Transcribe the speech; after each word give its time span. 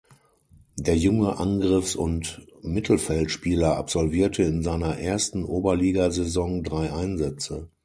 Der 0.79 0.97
junge 0.97 1.37
Angriffs- 1.37 1.95
und 1.95 2.41
Mittelfeldspieler 2.63 3.77
absolvierte 3.77 4.41
in 4.41 4.63
seiner 4.63 4.97
ersten 4.97 5.43
Oberligasaison 5.45 6.63
drei 6.63 6.91
Einsätze. 6.91 7.69